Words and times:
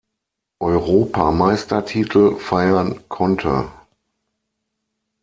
Europameistertitel 0.57 2.35
feiern 2.39 3.07
konnte. 3.07 3.71